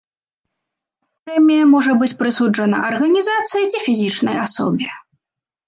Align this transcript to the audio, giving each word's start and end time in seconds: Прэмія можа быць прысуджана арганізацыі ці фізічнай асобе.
Прэмія 1.27 1.63
можа 1.73 1.91
быць 1.99 2.17
прысуджана 2.23 2.77
арганізацыі 2.89 3.63
ці 3.71 3.85
фізічнай 3.87 4.37
асобе. 4.49 4.93